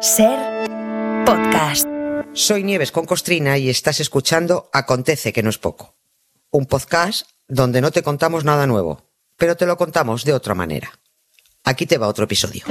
Ser 0.00 0.38
podcast. 1.26 1.88
Soy 2.32 2.62
Nieves 2.62 2.92
con 2.92 3.04
Costrina 3.04 3.58
y 3.58 3.68
estás 3.68 3.98
escuchando 3.98 4.70
Acontece 4.72 5.32
que 5.32 5.42
no 5.42 5.50
es 5.50 5.58
poco. 5.58 5.96
Un 6.50 6.66
podcast 6.66 7.22
donde 7.48 7.80
no 7.80 7.90
te 7.90 8.04
contamos 8.04 8.44
nada 8.44 8.68
nuevo, 8.68 9.02
pero 9.36 9.56
te 9.56 9.66
lo 9.66 9.76
contamos 9.76 10.24
de 10.24 10.34
otra 10.34 10.54
manera. 10.54 10.92
Aquí 11.64 11.84
te 11.84 11.98
va 11.98 12.06
otro 12.06 12.26
episodio. 12.26 12.64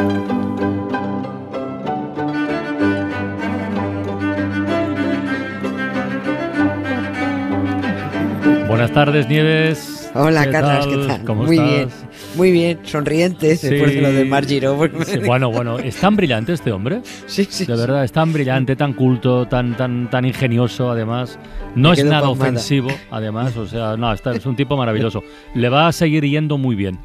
Buenas 8.67 8.93
tardes, 8.93 9.27
Nieves. 9.27 9.96
Hola, 10.19 10.45
¿Qué 10.45 10.51
Carlos, 10.51 10.79
tal? 10.79 10.89
¿qué 11.01 11.07
tal? 11.07 11.23
¿Cómo 11.25 11.43
Muy 11.43 11.57
estás? 11.57 11.69
bien, 11.69 11.89
muy 12.35 12.51
bien, 12.51 12.79
sonriente 12.83 13.47
después 13.49 13.93
de 13.93 14.01
lo 14.01 14.11
de 14.11 14.25
Mar 14.25 14.45
Giro, 14.45 14.75
porque 14.75 14.97
me- 14.97 15.05
Sí, 15.05 15.19
bueno, 15.25 15.51
bueno, 15.51 15.77
es 15.79 15.95
tan 15.97 16.15
brillante 16.15 16.53
este 16.53 16.71
hombre. 16.71 17.01
Sí, 17.27 17.45
sí, 17.49 17.65
De 17.65 17.75
verdad, 17.75 18.03
es 18.03 18.11
tan 18.11 18.33
brillante, 18.33 18.75
tan 18.75 18.93
culto, 18.93 19.45
tan, 19.47 19.75
tan, 19.77 20.09
tan 20.09 20.25
ingenioso, 20.25 20.89
además. 20.91 21.37
No 21.75 21.89
Me 21.89 21.95
es 21.95 22.05
nada 22.05 22.29
ofensivo, 22.29 22.89
además. 23.11 23.55
O 23.57 23.67
sea, 23.67 23.95
no, 23.97 24.11
está- 24.11 24.33
es 24.33 24.45
un 24.45 24.55
tipo 24.55 24.75
maravilloso. 24.75 25.23
Le 25.53 25.69
va 25.69 25.87
a 25.87 25.91
seguir 25.91 26.23
yendo 26.25 26.57
muy 26.57 26.75
bien. 26.75 26.97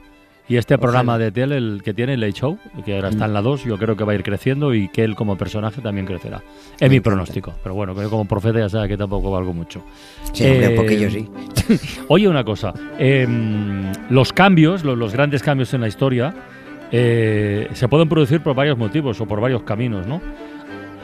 Y 0.49 0.57
este 0.57 0.77
programa 0.77 1.19
de 1.19 1.31
tele, 1.31 1.57
el 1.57 1.83
que 1.85 1.95
tiene, 1.95 2.15
el 2.15 2.21
Late 2.21 2.33
Show, 2.33 2.59
que 2.85 2.97
ahora 2.97 3.09
Mm. 3.09 3.13
está 3.13 3.25
en 3.27 3.33
la 3.33 3.43
2, 3.43 3.65
yo 3.65 3.79
creo 3.79 3.97
que 3.97 4.05
va 4.05 4.13
a 4.13 4.15
ir 4.17 4.23
creciendo 4.23 4.75
y 4.75 4.89
que 4.89 5.05
él 5.05 5.15
como 5.15 5.37
personaje 5.39 5.81
también 5.81 6.05
crecerá. 6.07 6.43
Es 6.81 6.91
mi 6.91 7.01
pronóstico. 7.01 7.55
Pero 7.63 7.75
bueno, 7.75 7.95
que 7.95 8.03
yo 8.03 8.11
como 8.11 8.25
profeta 8.27 8.59
ya 8.59 8.69
sabe 8.69 8.89
que 8.89 8.97
tampoco 8.97 9.31
valgo 9.31 9.53
mucho. 9.55 9.83
Sí, 10.33 10.45
un 10.45 10.63
Eh, 10.65 10.71
poquillo 10.71 11.09
sí. 11.11 11.29
Oye, 12.09 12.29
una 12.29 12.45
cosa. 12.45 12.75
eh, 12.99 13.27
los 14.11 14.33
cambios, 14.33 14.85
lo- 14.85 14.97
los, 14.97 15.13
grandes 15.13 15.43
cambios 15.43 15.73
en 15.75 15.81
la 15.81 15.89
historia, 15.89 16.35
eh, 16.91 17.69
se 17.73 17.89
pueden 17.89 18.09
producir 18.09 18.43
por 18.43 18.55
varios 18.55 18.77
motivos 18.77 19.21
o 19.21 19.27
por 19.27 19.41
varios 19.41 19.63
caminos, 19.63 20.07
¿no? 20.07 20.21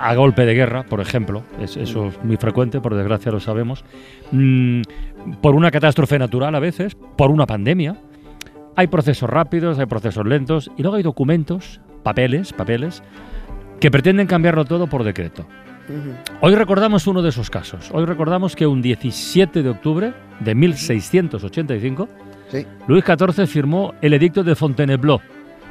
A 0.01 0.15
golpe 0.15 0.45
de 0.47 0.55
guerra, 0.55 0.83
por 0.83 1.01
ejemplo, 1.01 1.43
es- 1.61 1.77
eso 1.77 2.09
es 2.09 2.23
muy 2.25 2.37
frecuente, 2.37 2.81
por 2.81 2.95
desgracia 2.95 3.33
lo 3.33 3.41
sabemos. 3.41 3.85
Mm, 4.33 4.83
por 5.41 5.55
una 5.55 5.71
catástrofe 5.71 6.19
natural 6.19 6.55
a 6.55 6.61
veces, 6.61 6.97
por 7.17 7.31
una 7.31 7.47
pandemia. 7.47 7.97
Hay 8.79 8.87
procesos 8.87 9.29
rápidos, 9.29 9.81
hay 9.81 9.87
procesos 9.87 10.25
lentos 10.25 10.71
y 10.77 10.83
luego 10.83 10.99
hay 10.99 11.03
documentos, 11.03 11.81
papeles, 12.05 12.53
papeles, 12.53 13.03
que 13.81 13.91
pretenden 13.91 14.29
cambiarlo 14.29 14.65
todo 14.65 14.87
por 14.87 15.03
decreto. 15.03 15.45
Hoy 16.41 16.55
recordamos 16.55 17.09
uno 17.09 17.21
de 17.21 17.31
esos 17.31 17.51
casos. 17.51 17.91
Hoy 17.93 18.05
recordamos 18.05 18.55
que 18.55 18.69
un 18.69 18.81
17 18.81 19.65
de 19.65 19.69
octubre 19.69 20.15
de 20.39 20.55
1685, 20.55 22.09
Sí, 22.53 22.65
Luis 22.87 23.05
XIV 23.05 23.49
firmó 23.49 23.95
el 24.01 24.15
Edicto 24.15 24.45
de 24.45 24.55
Fontainebleau, 24.55 25.21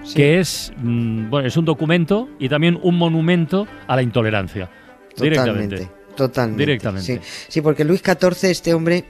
sí. 0.04 0.14
que 0.14 0.40
es, 0.40 0.74
mm, 0.76 1.30
bueno, 1.30 1.48
es 1.48 1.56
un 1.56 1.64
documento 1.64 2.28
y 2.40 2.50
también 2.50 2.78
un 2.84 2.98
monumento 2.98 3.68
a 3.88 3.96
la 3.96 4.02
intolerancia. 4.02 4.70
Totalmente. 5.16 5.24
Directamente. 5.24 5.98
Totalmente. 6.18 6.60
Directamente. 6.66 7.06
Sí, 7.06 7.20
Sí, 7.48 7.62
porque 7.62 7.86
Luis 7.86 8.02
XIV, 8.04 8.50
este 8.50 8.74
hombre, 8.74 9.06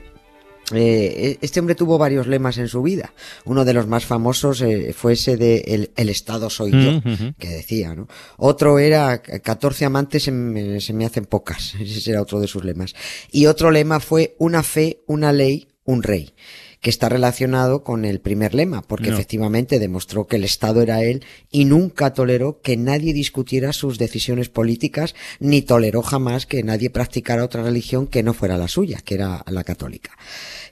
eh, 0.72 1.38
este 1.40 1.60
hombre 1.60 1.74
tuvo 1.74 1.98
varios 1.98 2.26
lemas 2.26 2.58
en 2.58 2.68
su 2.68 2.82
vida. 2.82 3.12
Uno 3.44 3.64
de 3.64 3.74
los 3.74 3.86
más 3.86 4.04
famosos 4.04 4.60
eh, 4.60 4.92
fue 4.92 5.14
ese 5.14 5.36
de 5.36 5.58
el, 5.68 5.90
el 5.96 6.08
Estado 6.08 6.50
soy 6.50 6.72
yo, 6.72 6.88
Mm, 6.98 7.34
que 7.38 7.48
decía, 7.48 7.94
¿no? 7.94 8.08
Otro 8.36 8.78
era 8.78 9.22
14 9.22 9.84
amantes 9.84 10.24
se 10.24 10.32
me, 10.32 10.80
se 10.80 10.92
me 10.92 11.06
hacen 11.06 11.24
pocas. 11.24 11.74
Ese 11.80 12.10
era 12.10 12.22
otro 12.22 12.40
de 12.40 12.48
sus 12.48 12.64
lemas. 12.64 12.94
Y 13.30 13.46
otro 13.46 13.70
lema 13.70 14.00
fue 14.00 14.34
una 14.38 14.62
fe, 14.62 15.02
una 15.06 15.32
ley, 15.32 15.68
un 15.84 16.02
rey 16.02 16.34
que 16.80 16.90
está 16.90 17.08
relacionado 17.08 17.82
con 17.82 18.04
el 18.04 18.20
primer 18.20 18.54
lema, 18.54 18.82
porque 18.82 19.08
No. 19.10 19.14
efectivamente 19.14 19.78
demostró 19.78 20.26
que 20.26 20.36
el 20.36 20.44
Estado 20.44 20.80
era 20.82 21.02
él 21.02 21.24
y 21.50 21.64
nunca 21.64 22.12
toleró 22.14 22.60
que 22.60 22.76
nadie 22.76 23.12
discutiera 23.12 23.72
sus 23.72 23.98
decisiones 23.98 24.48
políticas, 24.48 25.14
ni 25.40 25.62
toleró 25.62 26.02
jamás 26.02 26.46
que 26.46 26.62
nadie 26.62 26.90
practicara 26.90 27.44
otra 27.44 27.62
religión 27.62 28.06
que 28.06 28.22
no 28.22 28.34
fuera 28.34 28.56
la 28.56 28.68
suya, 28.68 29.00
que 29.04 29.14
era 29.14 29.44
la 29.48 29.64
católica. 29.64 30.12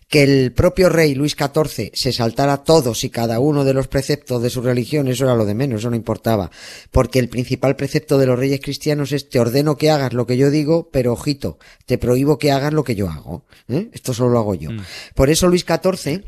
Que 0.08 0.22
el 0.22 0.52
propio 0.52 0.88
rey 0.88 1.14
Luis 1.14 1.36
XIV 1.36 1.90
se 1.92 2.12
saltara 2.12 2.62
todos 2.62 3.02
y 3.02 3.10
cada 3.10 3.40
uno 3.40 3.64
de 3.64 3.74
los 3.74 3.88
preceptos 3.88 4.40
de 4.40 4.50
su 4.50 4.62
religión, 4.62 5.08
eso 5.08 5.24
era 5.24 5.34
lo 5.34 5.44
de 5.44 5.54
menos, 5.54 5.80
eso 5.80 5.90
no 5.90 5.96
importaba. 5.96 6.50
Porque 6.90 7.18
el 7.18 7.28
principal 7.28 7.74
precepto 7.74 8.16
de 8.16 8.26
los 8.26 8.38
reyes 8.38 8.60
cristianos 8.60 9.12
es 9.12 9.28
te 9.28 9.40
ordeno 9.40 9.76
que 9.76 9.90
hagas 9.90 10.12
lo 10.12 10.26
que 10.26 10.36
yo 10.36 10.50
digo, 10.50 10.90
pero 10.92 11.12
ojito, 11.12 11.58
te 11.86 11.98
prohíbo 11.98 12.38
que 12.38 12.52
hagas 12.52 12.72
lo 12.72 12.84
que 12.84 12.94
yo 12.94 13.08
hago. 13.08 13.44
¿eh? 13.68 13.88
Esto 13.92 14.14
solo 14.14 14.30
lo 14.30 14.38
hago 14.38 14.54
yo. 14.54 14.70
Por 15.14 15.28
eso 15.28 15.48
Luis 15.48 15.64
XIV 15.66 16.22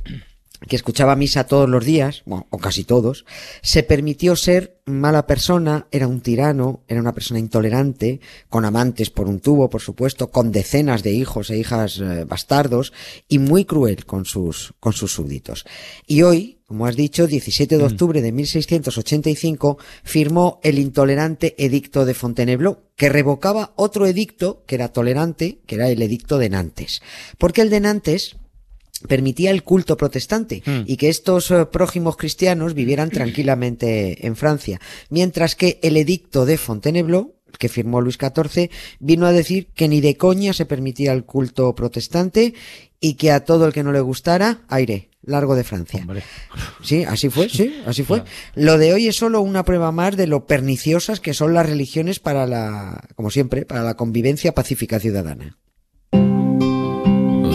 que 0.67 0.77
escuchaba 0.77 1.17
misa 1.17 1.45
todos 1.45 1.69
los 1.69 1.85
días, 1.85 2.23
bueno, 2.27 2.47
o 2.51 2.59
casi 2.59 2.85
todos, 2.85 3.25
se 3.63 3.83
permitió 3.83 4.35
ser 4.35 4.81
mala 4.87 5.27
persona, 5.27 5.87
era 5.93 6.09
un 6.09 6.21
tirano, 6.21 6.83
era 6.89 7.01
una 7.01 7.15
persona 7.15 7.39
intolerante, 7.39 8.21
con 8.49 8.65
amantes 8.65 9.11
por 9.11 9.29
un 9.29 9.41
tubo, 9.41 9.71
por 9.71 9.83
supuesto, 9.83 10.31
con 10.31 10.51
decenas 10.51 11.03
de 11.03 11.13
hijos 11.13 11.51
e 11.51 11.59
hijas 11.59 11.99
eh, 11.99 12.25
bastardos, 12.25 12.93
y 13.29 13.39
muy 13.39 13.65
cruel 13.65 14.05
con 14.05 14.25
sus, 14.25 14.75
con 14.81 14.93
sus 14.93 15.13
súbditos. 15.13 15.65
Y 16.07 16.23
hoy, 16.23 16.59
como 16.67 16.87
has 16.87 16.97
dicho, 16.97 17.27
17 17.27 17.79
de 17.79 17.85
octubre 17.85 18.21
de 18.21 18.33
1685, 18.33 19.79
firmó 20.03 20.59
el 20.63 20.79
intolerante 20.79 21.55
edicto 21.59 22.05
de 22.05 22.15
Fontainebleau, 22.15 22.79
que 22.97 23.09
revocaba 23.09 23.73
otro 23.77 24.07
edicto 24.07 24.65
que 24.67 24.75
era 24.75 24.89
tolerante, 24.89 25.61
que 25.67 25.77
era 25.77 25.89
el 25.89 26.03
edicto 26.03 26.39
de 26.39 26.51
Nantes. 26.51 27.01
Porque 27.39 27.63
el 27.63 27.71
de 27.71 27.81
Nantes, 27.81 28.37
permitía 29.07 29.51
el 29.51 29.63
culto 29.63 29.97
protestante 29.97 30.63
Mm. 30.65 30.83
y 30.87 30.97
que 30.97 31.09
estos 31.09 31.51
eh, 31.51 31.67
prójimos 31.67 32.17
cristianos 32.17 32.75
vivieran 32.75 33.11
tranquilamente 33.11 34.27
en 34.27 34.37
Francia, 34.37 34.81
mientras 35.11 35.55
que 35.55 35.79
el 35.83 35.97
edicto 35.97 36.47
de 36.47 36.59
Fontainebleau 36.59 37.35
que 37.59 37.69
firmó 37.69 38.01
Luis 38.01 38.19
XIV 38.19 38.71
vino 39.01 39.27
a 39.27 39.33
decir 39.33 39.69
que 39.75 39.89
ni 39.89 40.01
de 40.01 40.17
coña 40.17 40.53
se 40.53 40.67
permitía 40.67 41.13
el 41.13 41.25
culto 41.25 41.75
protestante 41.75 42.55
y 43.01 43.15
que 43.15 43.33
a 43.33 43.45
todo 43.45 43.67
el 43.67 43.73
que 43.73 43.83
no 43.83 43.93
le 43.93 44.01
gustara, 44.01 44.61
aire, 44.69 45.09
largo 45.23 45.55
de 45.55 45.65
Francia. 45.65 46.01
Hombre. 46.01 46.23
Sí, 46.83 47.05
así 47.05 47.29
fue, 47.31 47.49
sí, 47.49 47.81
así 47.87 48.03
fue. 48.03 48.23
Lo 48.55 48.79
de 48.79 48.93
hoy 48.93 49.09
es 49.09 49.17
solo 49.17 49.41
una 49.41 49.65
prueba 49.65 49.93
más 49.93 50.17
de 50.17 50.27
lo 50.27 50.47
perniciosas 50.47 51.21
que 51.21 51.35
son 51.35 51.55
las 51.55 51.67
religiones 51.67 52.19
para 52.21 52.47
la, 52.47 53.09
como 53.15 53.31
siempre, 53.31 53.65
para 53.65 53.83
la 53.83 53.95
convivencia 53.95 54.53
pacífica 54.53 55.01
ciudadana. 55.01 55.57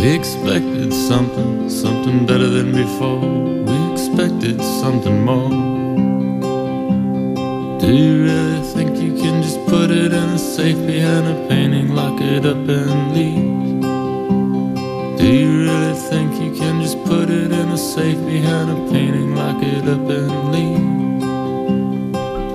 We 0.03 0.09
expected 0.09 0.91
something, 0.91 1.69
something 1.69 2.25
better 2.25 2.50
than 2.50 2.74
before. 2.74 3.22
We 3.22 3.91
expected 3.94 4.62
something 4.62 5.24
more. 5.24 5.50
Do 7.80 7.88
you 7.88 8.25
really 8.25 8.62
think 8.74 8.97
you 8.97 9.16
can 9.16 9.41
just 9.41 9.66
put 9.66 9.91
it 9.91 10.12
in 10.12 10.30
a 10.30 10.38
safe 10.38 10.75
behind 10.86 11.25
a 11.25 11.47
painting, 11.47 11.96
lock 11.96 12.19
it 12.19 12.46
up 12.46 12.68
and 12.68 13.16
leave? 13.16 13.81
Do 15.19 15.25
you 15.25 15.64
really 15.64 15.94
think 15.94 16.34
you 16.34 16.52
can 16.52 16.81
just 16.81 17.02
put 17.06 17.30
it 17.30 17.53
in 17.53 17.70
a 17.70 17.78
safe 17.78 18.20
behind 18.25 18.72
a 18.72 18.91
painting, 18.91 19.34
lock 19.38 19.64
it 19.64 19.88
up 19.88 20.09
and 20.09 20.52
leave? 20.52 20.93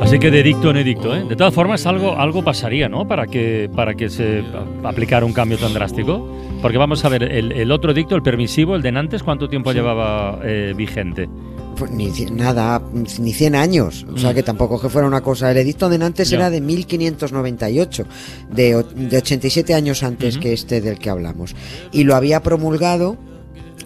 Así 0.08 0.18
que 0.18 0.30
de 0.30 0.40
edicto 0.40 0.70
en 0.70 0.78
edicto, 0.78 1.14
¿eh? 1.14 1.22
De 1.28 1.36
todas 1.36 1.52
formas, 1.52 1.84
algo, 1.84 2.18
algo 2.18 2.42
pasaría, 2.42 2.88
¿no? 2.88 3.06
Para 3.06 3.26
que, 3.26 3.68
para 3.76 3.92
que 3.92 4.08
se 4.08 4.42
aplicara 4.82 5.26
un 5.26 5.34
cambio 5.34 5.58
tan 5.58 5.74
drástico. 5.74 6.26
Porque 6.62 6.78
vamos 6.78 7.04
a 7.04 7.10
ver, 7.10 7.24
el, 7.24 7.52
el 7.52 7.70
otro 7.70 7.92
edicto, 7.92 8.16
el 8.16 8.22
permisivo, 8.22 8.74
el 8.74 8.80
de 8.80 8.90
Nantes, 8.90 9.22
¿cuánto 9.22 9.50
tiempo 9.50 9.70
llevaba 9.72 10.40
eh, 10.44 10.72
vigente? 10.74 11.28
Pues 11.76 11.90
ni 11.90 12.10
nada, 12.32 12.80
ni 13.20 13.34
100 13.34 13.54
años. 13.54 14.06
O 14.10 14.16
sea 14.16 14.32
que 14.32 14.42
tampoco 14.42 14.80
que 14.80 14.88
fuera 14.88 15.06
una 15.06 15.20
cosa. 15.20 15.50
El 15.50 15.58
edicto 15.58 15.90
de 15.90 15.98
Nantes 15.98 16.28
Mm. 16.28 16.30
Ya. 16.30 16.36
era 16.38 16.50
de 16.50 16.60
1598, 16.62 18.06
de, 18.50 18.82
de 18.96 19.16
87 19.18 19.74
años 19.74 20.02
antes 20.02 20.38
que 20.38 20.54
este 20.54 20.80
del 20.80 20.98
que 20.98 21.10
hablamos. 21.10 21.54
Y 21.92 22.04
lo 22.04 22.16
había 22.16 22.42
promulgado 22.42 23.18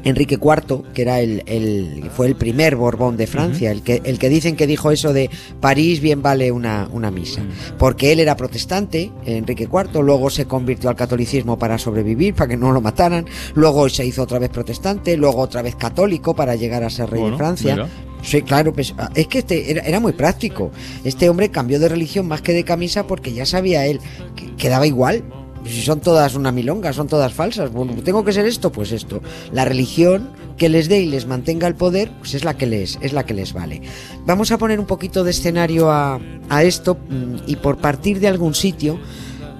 Enrique 0.04 0.34
IV, 0.40 0.82
que 0.94 1.02
era 1.02 1.20
el, 1.20 1.42
el- 1.46 2.10
fue 2.14 2.26
el 2.26 2.34
primer 2.36 2.76
Borbón 2.76 3.16
de 3.16 3.26
Francia, 3.26 3.70
el, 3.70 3.82
que, 3.82 4.00
el 4.04 4.18
que 4.18 4.28
dicen 4.28 4.56
que 4.56 4.66
dijo 4.66 4.90
eso 4.90 5.12
de 5.12 5.30
París 5.60 6.00
bien 6.00 6.22
vale 6.22 6.50
una, 6.52 6.88
una 6.92 7.10
misa. 7.10 7.42
Porque 7.78 8.12
él 8.12 8.20
era 8.20 8.36
protestante, 8.36 9.10
Enrique 9.24 9.64
IV, 9.72 10.02
luego 10.02 10.28
se 10.30 10.46
convirtió 10.46 10.90
al 10.90 10.96
catolicismo 10.96 11.58
para 11.58 11.78
sobrevivir, 11.78 12.34
para 12.34 12.48
que 12.48 12.56
no 12.56 12.72
lo 12.72 12.80
mataran, 12.80 13.26
luego 13.54 13.88
se 13.88 14.04
hizo 14.04 14.22
otra 14.22 14.38
vez 14.38 14.50
protestante, 14.50 15.16
luego 15.16 15.38
otra 15.40 15.62
vez 15.62 15.76
católico 15.76 16.34
para 16.34 16.56
llegar 16.56 16.82
a 16.84 16.90
ser 16.90 17.08
rey 17.10 17.20
Bueno, 17.20 17.36
de 17.36 17.38
Francia. 17.38 17.74
mira. 17.76 17.88
Sí, 18.22 18.42
claro, 18.42 18.72
pues 18.72 18.94
ah, 18.98 19.10
es 19.16 19.26
que 19.26 19.40
este 19.40 19.72
era, 19.72 19.82
era 19.82 19.98
muy 19.98 20.12
práctico. 20.12 20.70
Este 21.02 21.28
hombre 21.28 21.48
cambió 21.50 21.80
de 21.80 21.88
religión 21.88 22.28
más 22.28 22.40
que 22.40 22.52
de 22.52 22.62
camisa 22.62 23.04
porque 23.06 23.32
ya 23.32 23.44
sabía 23.46 23.84
él 23.86 23.98
que, 24.36 24.54
que 24.54 24.68
daba 24.68 24.86
igual. 24.86 25.24
Si 25.64 25.82
son 25.82 26.00
todas 26.00 26.34
una 26.34 26.52
milonga, 26.52 26.92
son 26.92 27.06
todas 27.06 27.32
falsas. 27.32 27.72
Bueno, 27.72 27.94
tengo 28.02 28.24
que 28.24 28.32
ser 28.32 28.46
esto, 28.46 28.72
pues 28.72 28.92
esto. 28.92 29.22
La 29.52 29.64
religión 29.64 30.30
que 30.56 30.68
les 30.68 30.88
dé 30.88 31.00
y 31.00 31.06
les 31.06 31.26
mantenga 31.26 31.66
el 31.66 31.74
poder, 31.74 32.10
pues 32.18 32.34
es 32.34 32.44
la 32.44 32.56
que 32.56 32.66
les, 32.66 32.98
es 33.00 33.12
la 33.12 33.24
que 33.24 33.34
les 33.34 33.52
vale. 33.52 33.82
Vamos 34.26 34.50
a 34.52 34.58
poner 34.58 34.80
un 34.80 34.86
poquito 34.86 35.24
de 35.24 35.30
escenario 35.30 35.90
a, 35.90 36.20
a 36.48 36.62
esto 36.62 36.96
mm, 36.96 37.44
y 37.46 37.56
por 37.56 37.78
partir 37.78 38.20
de 38.20 38.28
algún 38.28 38.54
sitio, 38.54 38.98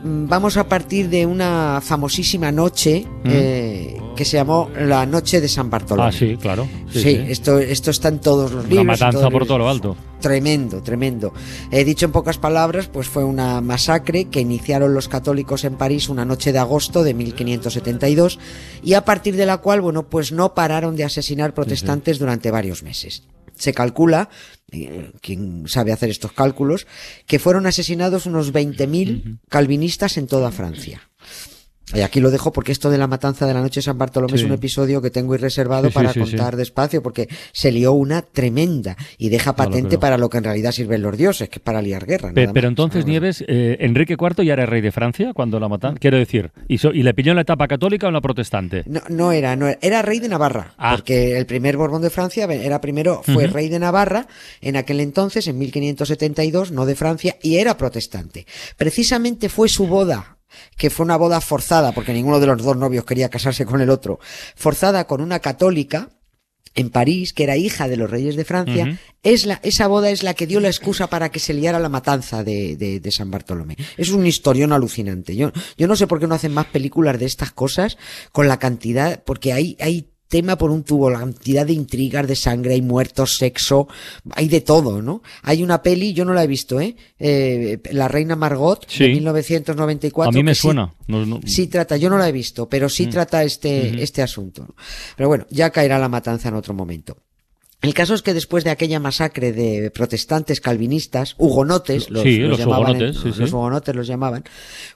mm, 0.04 0.26
vamos 0.26 0.56
a 0.56 0.69
partir 0.69 1.08
de 1.08 1.26
una 1.26 1.81
famosísima 1.82 2.52
noche 2.52 3.06
eh, 3.25 4.01
que 4.14 4.25
se 4.25 4.37
llamó 4.37 4.70
La 4.76 5.06
Noche 5.06 5.41
de 5.41 5.49
San 5.49 5.70
Bartolomé. 5.70 6.09
Ah, 6.09 6.12
sí, 6.12 6.37
claro. 6.37 6.69
Sí, 6.91 7.19
Esto, 7.29 7.59
esto 7.59 7.91
está 7.91 8.09
en 8.09 8.20
todos 8.20 8.53
los 8.53 8.64
libros. 8.64 8.82
Una 8.82 8.93
matanza 8.93 9.19
todos 9.19 9.32
por 9.32 9.47
todo 9.47 9.59
lo 9.59 9.69
alto. 9.69 9.97
Tremendo, 10.20 10.82
tremendo. 10.82 11.32
He 11.70 11.85
dicho 11.85 12.06
en 12.06 12.12
pocas 12.12 12.38
palabras, 12.38 12.87
pues 12.87 13.09
fue 13.09 13.25
una 13.25 13.61
masacre 13.61 14.26
que 14.26 14.41
iniciaron 14.41 14.94
los 14.94 15.09
católicos 15.09 15.64
en 15.64 15.76
París 15.76 16.09
una 16.09 16.25
noche 16.25 16.53
de 16.53 16.61
agosto 16.61 17.03
de 17.03 17.12
1572 17.14 18.38
y 18.82 18.94
a 18.94 19.05
partir 19.05 19.37
de 19.37 19.47
la 19.47 19.59
cual, 19.59 19.81
bueno, 19.81 20.09
pues 20.09 20.31
no 20.31 20.55
pararon 20.55 20.94
de 20.94 21.05
asesinar 21.05 21.55
protestantes 21.55 22.19
durante 22.19 22.50
varios 22.50 22.82
meses. 22.82 23.25
Se 23.56 23.75
calcula, 23.75 24.29
eh, 24.70 25.12
quien 25.20 25.64
sabe 25.67 25.93
hacer 25.93 26.11
estos 26.11 26.32
cálculos, 26.32 26.87
que 27.26 27.38
fueron 27.38 27.67
asesinados 27.67 28.26
unos 28.26 28.53
20.000 28.53 29.41
calvinistas 29.49 30.17
en 30.17 30.26
toda 30.26 30.53
Francia. 30.53 31.11
Y 31.94 32.00
aquí 32.00 32.20
lo 32.20 32.30
dejo 32.30 32.52
porque 32.52 32.72
esto 32.72 32.90
de 32.90 32.98
la 32.98 33.06
matanza 33.06 33.46
de 33.46 33.54
la 33.54 33.60
noche 33.60 33.80
de 33.80 33.82
San 33.84 33.98
Bartolomé 33.98 34.34
es 34.36 34.42
un 34.44 34.52
episodio 34.52 35.02
que 35.02 35.10
tengo 35.10 35.32
ahí 35.34 35.38
reservado 35.38 35.88
Sí, 35.88 35.94
para 35.94 36.12
sí, 36.12 36.20
contar 36.20 36.56
despacio 36.56 37.02
porque 37.02 37.28
se 37.52 37.70
lió 37.72 37.92
una 37.92 38.22
tremenda 38.22 38.96
y 39.18 39.28
deja 39.28 39.54
patente 39.54 39.98
para 39.98 40.16
lo 40.18 40.28
que 40.30 40.38
en 40.38 40.44
realidad 40.44 40.72
sirven 40.72 41.02
los 41.02 41.16
dioses, 41.16 41.48
que 41.48 41.58
es 41.58 41.62
para 41.62 41.82
liar 41.82 42.06
guerra. 42.06 42.32
Pe- 42.32 42.48
pero 42.48 42.66
más. 42.66 42.70
entonces, 42.72 43.04
Nieves, 43.06 43.44
eh, 43.46 43.76
Enrique 43.80 44.16
IV 44.18 44.44
ya 44.44 44.54
era 44.54 44.66
rey 44.66 44.80
de 44.80 44.92
Francia 44.92 45.32
cuando 45.34 45.60
la 45.60 45.68
mataron. 45.68 45.96
Quiero 45.98 46.16
decir, 46.16 46.50
¿y, 46.68 46.78
so- 46.78 46.92
¿y 46.92 47.02
le 47.02 47.14
pilló 47.14 47.32
en 47.32 47.36
la 47.36 47.42
etapa 47.42 47.68
católica 47.68 48.06
o 48.06 48.08
en 48.08 48.14
la 48.14 48.20
protestante? 48.20 48.82
No, 48.86 49.00
no 49.08 49.32
era, 49.32 49.54
no 49.56 49.68
era, 49.68 49.78
era 49.82 50.02
rey 50.02 50.18
de 50.20 50.28
Navarra, 50.28 50.74
Ah. 50.78 50.92
porque 50.96 51.36
el 51.38 51.46
primer 51.46 51.76
Borbón 51.76 52.02
de 52.02 52.10
Francia 52.10 52.44
era 52.44 52.80
primero, 52.80 53.22
fue 53.24 53.46
rey 53.46 53.68
de 53.68 53.78
Navarra 53.78 54.26
en 54.60 54.76
aquel 54.76 55.00
entonces, 55.00 55.46
en 55.46 55.58
1572, 55.58 56.72
no 56.72 56.86
de 56.86 56.94
Francia, 56.94 57.36
y 57.42 57.56
era 57.56 57.76
protestante. 57.76 58.46
Precisamente 58.76 59.48
fue 59.48 59.68
su 59.68 59.86
boda, 59.86 60.38
que 60.76 60.90
fue 60.90 61.04
una 61.04 61.16
boda 61.16 61.40
forzada, 61.40 61.93
porque 61.93 62.12
ninguno 62.12 62.40
de 62.40 62.46
los 62.46 62.62
dos 62.62 62.76
novios 62.76 63.04
quería 63.04 63.28
casarse 63.28 63.66
con 63.66 63.81
el 63.81 63.90
otro, 63.90 64.19
forzada 64.56 65.06
con 65.06 65.20
una 65.20 65.40
católica, 65.40 66.10
en 66.75 66.90
París, 66.90 67.32
que 67.32 67.44
era 67.44 67.56
hija 67.56 67.87
de 67.88 67.96
los 67.96 68.10
reyes 68.10 68.34
de 68.37 68.44
Francia, 68.44 68.84
Ujú. 68.84 68.96
es 69.22 69.44
la, 69.44 69.60
esa 69.62 69.87
boda 69.88 70.10
es 70.10 70.22
la 70.22 70.34
que 70.34 70.46
dio 70.46 70.58
la 70.60 70.69
excusa 70.69 71.06
para 71.08 71.31
que 71.31 71.38
se 71.38 71.52
liara 71.52 71.78
la 71.78 71.90
matanza 71.90 72.44
de, 72.44 72.76
de, 72.76 72.99
de 72.99 73.10
San 73.12 73.31
Bartolomé. 73.31 73.76
Es 73.99 74.10
un 74.10 74.26
historión 74.26 74.72
alucinante. 74.72 75.37
Yo, 75.37 75.52
yo 75.76 75.87
no 75.87 75.96
sé 75.96 76.06
por 76.06 76.19
qué 76.19 76.26
no 76.26 76.34
hacen 76.34 76.54
más 76.54 76.66
películas 76.66 77.19
de 77.19 77.26
estas 77.26 77.52
cosas 77.52 77.99
con 78.32 78.49
la 78.49 78.58
cantidad, 78.58 79.22
porque 79.22 79.52
hay, 79.52 79.76
hay 79.81 80.12
tema 80.32 80.56
por 80.56 80.70
un 80.70 80.82
tubo, 80.82 81.11
la 81.11 81.19
cantidad 81.19 81.67
de 81.67 81.75
intrigas, 81.75 82.26
de 82.26 82.34
sangre, 82.37 82.73
hay 82.73 82.81
muertos, 82.81 83.37
sexo, 83.37 83.87
hay 84.31 84.49
de 84.49 84.62
todo, 84.62 85.02
¿no? 85.02 85.23
Hay 85.43 85.62
una 85.62 85.82
peli, 85.82 86.14
yo 86.14 86.25
no 86.25 86.32
la 86.32 86.43
he 86.43 86.46
visto, 86.46 86.81
¿eh? 86.81 86.96
Eh, 87.19 87.79
la 87.90 88.08
Reina 88.08 88.34
Margot, 88.34 88.87
Sí. 88.88 89.05
de 89.05 89.11
1994. 89.11 90.31
A 90.31 90.32
mí 90.32 90.43
me 90.43 90.52
que 90.52 90.55
sí- 90.55 90.62
suena. 90.62 90.94
No- 91.06 91.26
no- 91.26 91.40
Sí 91.44 91.67
trata, 91.67 91.99
yo 91.99 92.08
no 92.08 92.17
la 92.17 92.31
he 92.31 92.32
visto, 92.32 92.67
pero 92.67 92.88
sí 92.88 93.08
trata 93.08 93.44
este, 93.44 94.02
este 94.02 94.23
asunto. 94.23 94.75
Pero 95.19 95.29
bueno, 95.29 95.46
ya 95.50 95.69
caerá 95.69 95.99
la 95.99 96.08
matanza 96.08 96.49
en 96.49 96.55
otro 96.55 96.73
momento. 96.73 97.19
El 97.82 97.94
caso 97.94 98.14
es 98.14 98.23
que 98.23 98.32
después 98.32 98.62
de 98.62 98.70
aquella 98.70 99.00
masacre 99.00 99.52
de 99.52 99.90
protestantes 99.90 100.61
calvinistas, 100.61 101.34
hugonotes, 101.37 102.11
los, 102.11 102.23
Sí, 102.23 102.38
los 102.38 102.50
los 102.50 102.58
llamaban, 102.61 102.82
hugonotes, 102.96 103.17
en- 103.17 103.23
sí, 103.32 103.40
los 103.40 103.50
sí. 103.50 103.55
hugonotes 103.56 103.94
los 103.96 104.06
llamaban, 104.06 104.44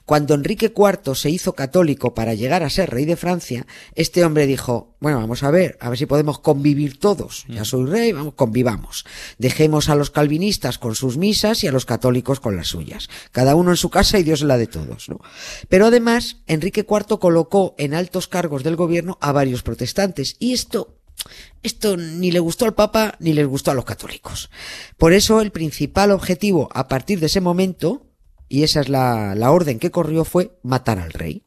cuando 0.05 0.33
Enrique 0.33 0.73
IV 0.73 1.13
se 1.15 1.29
hizo 1.29 1.51
católico 1.53 2.13
para 2.13 2.33
llegar 2.33 2.63
a 2.63 2.69
ser 2.69 2.89
rey 2.89 3.03
de 3.03 3.17
Francia, 3.17 3.67
este 3.93 4.23
hombre 4.23 4.47
dijo, 4.47 4.95
bueno, 5.01 5.19
vamos 5.19 5.43
a 5.43 5.51
ver, 5.51 5.77
a 5.81 5.89
ver 5.89 5.97
si 5.97 6.05
podemos 6.05 6.39
convivir 6.39 6.97
todos. 6.97 7.43
Mm. 7.49 7.53
Ya 7.55 7.65
soy 7.65 7.85
rey, 7.87 8.13
vamos, 8.13 8.35
convivamos. 8.35 9.03
Dejemos 9.37 9.89
a 9.89 9.95
los 9.95 10.09
calvinistas 10.09 10.77
con 10.77 10.95
sus 10.95 11.17
misas 11.17 11.65
y 11.65 11.67
a 11.67 11.73
los 11.73 11.85
católicos 11.85 12.39
con 12.39 12.55
las 12.55 12.67
suyas. 12.67 13.09
Cada 13.33 13.55
uno 13.55 13.71
en 13.71 13.77
su 13.77 13.89
casa 13.89 14.17
y 14.17 14.23
Dios 14.23 14.41
en 14.43 14.47
la 14.47 14.57
de 14.57 14.67
todos, 14.67 15.09
¿no? 15.09 15.19
Pero 15.67 15.87
además, 15.87 16.37
Enrique 16.47 16.85
IV 16.89 17.19
colocó 17.19 17.75
en 17.77 17.93
altos 17.93 18.29
cargos 18.29 18.63
del 18.63 18.77
gobierno 18.77 19.17
a 19.19 19.33
varios 19.33 19.61
protestantes 19.61 20.37
y 20.39 20.53
esto 20.53 20.93
esto 21.63 21.97
ni 21.97 22.31
le 22.31 22.39
gustó 22.39 22.65
al 22.65 22.73
Papa 22.73 23.15
ni 23.19 23.33
les 23.33 23.47
gustó 23.47 23.71
a 23.71 23.73
los 23.73 23.85
católicos. 23.85 24.49
Por 24.97 25.13
eso 25.13 25.41
el 25.41 25.51
principal 25.51 26.11
objetivo 26.11 26.69
a 26.73 26.87
partir 26.87 27.19
de 27.19 27.25
ese 27.25 27.41
momento, 27.41 28.05
y 28.47 28.63
esa 28.63 28.81
es 28.81 28.89
la, 28.89 29.35
la 29.35 29.51
orden 29.51 29.79
que 29.79 29.91
corrió, 29.91 30.23
fue 30.25 30.57
matar 30.63 30.99
al 30.99 31.13
rey. 31.13 31.43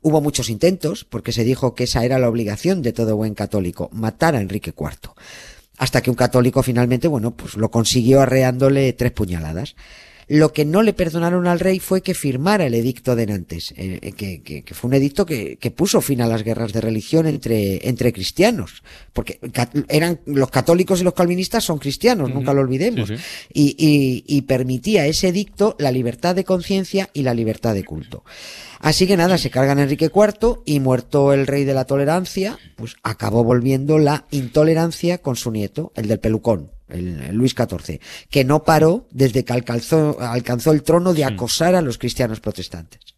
Hubo 0.00 0.20
muchos 0.20 0.50
intentos, 0.50 1.04
porque 1.04 1.32
se 1.32 1.44
dijo 1.44 1.74
que 1.74 1.84
esa 1.84 2.04
era 2.04 2.18
la 2.18 2.28
obligación 2.28 2.82
de 2.82 2.92
todo 2.92 3.16
buen 3.16 3.34
católico, 3.34 3.88
matar 3.92 4.36
a 4.36 4.40
Enrique 4.40 4.72
IV. 4.76 5.14
Hasta 5.78 6.00
que 6.00 6.10
un 6.10 6.16
católico 6.16 6.62
finalmente, 6.62 7.08
bueno, 7.08 7.36
pues 7.36 7.56
lo 7.56 7.70
consiguió 7.70 8.20
arreándole 8.20 8.92
tres 8.92 9.12
puñaladas. 9.12 9.74
Lo 10.28 10.52
que 10.52 10.64
no 10.64 10.82
le 10.82 10.92
perdonaron 10.92 11.46
al 11.46 11.60
rey 11.60 11.78
fue 11.78 12.02
que 12.02 12.12
firmara 12.12 12.66
el 12.66 12.74
edicto 12.74 13.14
de 13.14 13.26
Nantes, 13.26 13.72
eh, 13.76 14.00
eh, 14.02 14.10
que, 14.12 14.42
que- 14.42 14.62
que 14.62 14.74
fue 14.74 14.88
un 14.88 14.94
edicto 14.94 15.24
que, 15.24 15.56
que 15.56 15.70
puso 15.70 16.00
fin 16.00 16.20
a 16.20 16.26
las 16.26 16.42
guerras 16.42 16.72
de 16.72 16.80
religión 16.80 17.26
entre, 17.28 17.88
entre 17.88 18.12
cristianos, 18.12 18.82
porque 19.12 19.38
eran 19.88 20.18
los 20.26 20.50
católicos 20.50 21.00
y 21.00 21.04
los 21.04 21.14
calvinistas 21.14 21.62
son 21.62 21.78
cristianos, 21.78 22.32
nunca 22.34 22.52
lo 22.52 22.60
olvidemos, 22.62 23.08
Sí, 23.08 23.16
sí. 23.16 23.22
Y, 23.54 23.76
y- 23.78 24.24
y 24.26 24.42
permitía 24.42 25.06
ese 25.06 25.28
edicto 25.28 25.76
la 25.78 25.92
libertad 25.92 26.34
de 26.34 26.42
conciencia 26.44 27.08
y 27.12 27.22
la 27.22 27.32
libertad 27.32 27.74
de 27.74 27.84
culto. 27.84 28.24
Así 28.80 29.06
que 29.06 29.16
nada, 29.16 29.38
se 29.38 29.50
cargan 29.50 29.78
Enrique 29.78 30.10
IV 30.12 30.58
y 30.64 30.80
muerto 30.80 31.32
el 31.32 31.46
rey 31.46 31.62
de 31.64 31.72
la 31.74 31.84
tolerancia, 31.84 32.58
pues 32.74 32.96
acabó 33.04 33.44
volviendo 33.44 33.98
la 33.98 34.26
intolerancia 34.32 35.18
con 35.18 35.36
su 35.36 35.50
nieto, 35.52 35.92
el 35.94 36.08
del 36.08 36.18
pelucón, 36.18 36.72
el, 36.88 37.20
el 37.20 37.36
Luis 37.36 37.54
XIV, 37.54 38.00
que 38.30 38.44
no 38.44 38.62
paró 38.64 39.08
desde 39.10 39.44
que 39.44 39.52
alcanzó, 39.52 40.20
alcanzó 40.20 40.72
el 40.72 40.82
trono 40.82 41.14
de 41.14 41.24
acosar 41.24 41.74
a 41.74 41.82
los 41.82 41.98
cristianos 41.98 42.40
protestantes. 42.40 43.15